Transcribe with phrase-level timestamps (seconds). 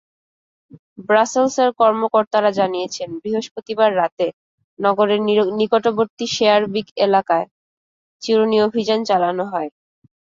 [1.07, 4.27] ব্রাসেলসের কর্মকর্তারা জানিয়েছেন, বৃহস্পতিবার রাতে
[4.79, 5.19] নগরের
[5.59, 7.47] নিকটবর্তী শেয়ারবিক এলাকায়
[8.21, 9.69] চিরুনি অভিযান চালানো হয়।